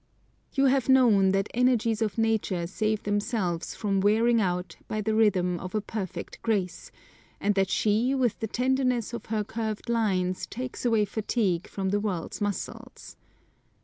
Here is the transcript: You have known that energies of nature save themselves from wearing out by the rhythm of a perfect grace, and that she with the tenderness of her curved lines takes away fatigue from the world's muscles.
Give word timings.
You 0.55 0.65
have 0.65 0.89
known 0.89 1.29
that 1.29 1.47
energies 1.53 2.01
of 2.01 2.17
nature 2.17 2.65
save 2.65 3.03
themselves 3.03 3.75
from 3.75 4.01
wearing 4.01 4.41
out 4.41 4.75
by 4.87 4.99
the 4.99 5.13
rhythm 5.13 5.59
of 5.59 5.75
a 5.75 5.79
perfect 5.81 6.41
grace, 6.41 6.91
and 7.39 7.53
that 7.53 7.69
she 7.69 8.15
with 8.15 8.39
the 8.39 8.47
tenderness 8.47 9.13
of 9.13 9.27
her 9.27 9.43
curved 9.43 9.89
lines 9.89 10.47
takes 10.47 10.85
away 10.85 11.05
fatigue 11.05 11.67
from 11.67 11.89
the 11.89 11.99
world's 11.99 12.41
muscles. 12.41 13.15